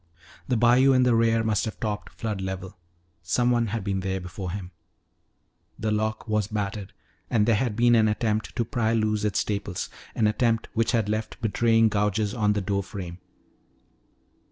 [0.47, 2.75] The bayou in the rear must have topped flood level.
[3.21, 4.71] Someone had been there before him.
[5.77, 6.91] The lock was battered
[7.29, 11.07] and there had been an attempt to pry loose its staples, an attempt which had
[11.07, 13.19] left betraying gouges on the door frame.